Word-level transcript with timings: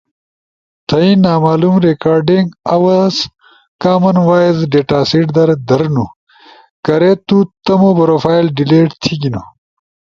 تھئی 0.87 1.09
نامعلوم 1.23 1.75
ریکارڈنگ 1.89 2.45
آواز 2.75 3.13
کامن 3.83 4.17
وائس 4.27 4.57
ڈیٹاسیٹ 4.73 5.27
در 5.37 5.49
دھرنو، 5.67 6.05
کارے 6.85 7.11
تو 7.27 7.37
تمو 7.65 7.89
پروفائل 7.99 8.45
ڈیلیٹ 8.57 8.89
تھیگینو 9.01 9.43